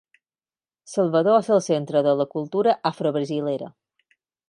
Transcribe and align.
Salvador 0.93 1.37
és 1.43 1.51
el 1.57 1.63
centre 1.67 2.03
de 2.09 2.17
la 2.23 2.29
cultura 2.35 2.77
afro-brasilera. 2.93 3.73